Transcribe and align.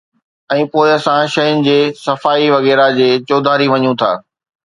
۽ 0.53 0.61
پوءِ 0.75 0.87
اسان 0.97 1.23
شين 1.33 1.61
جي 1.67 1.75
صفائي 2.05 2.47
وغيره 2.55 2.87
جي 2.97 3.09
چوڌاري 3.27 3.67
وڃون 3.75 3.93
ٿا 4.05 4.11